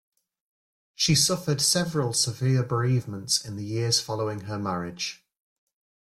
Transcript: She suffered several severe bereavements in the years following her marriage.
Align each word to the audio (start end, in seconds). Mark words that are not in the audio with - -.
She 0.95 1.13
suffered 1.13 1.61
several 1.61 2.11
severe 2.13 2.63
bereavements 2.63 3.45
in 3.45 3.55
the 3.55 3.63
years 3.63 3.99
following 3.99 4.41
her 4.45 4.57
marriage. 4.57 5.23